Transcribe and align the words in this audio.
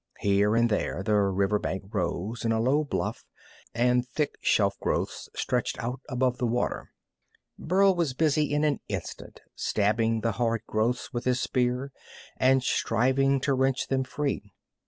Here 0.21 0.55
and 0.55 0.67
there 0.67 1.03
the 1.03 1.13
river 1.17 1.59
bank 1.59 1.83
rose 1.93 2.43
in 2.43 2.51
a 2.51 2.59
low 2.59 2.83
bluff, 2.83 3.23
and 3.71 4.03
thick 4.03 4.33
shelf 4.41 4.79
growths 4.79 5.29
stretched 5.35 5.77
out 5.77 6.01
above 6.09 6.39
the 6.39 6.47
water. 6.47 6.89
Burl 7.59 7.93
was 7.93 8.15
busy 8.15 8.51
in 8.51 8.63
an 8.63 8.79
instant, 8.89 9.41
stabbing 9.53 10.21
the 10.21 10.31
hard 10.31 10.63
growths 10.65 11.13
with 11.13 11.25
his 11.25 11.39
spear 11.39 11.91
and 12.37 12.63
striving 12.63 13.39
to 13.41 13.53
wrench 13.53 13.89
them 13.89 14.03
free. 14.03 14.51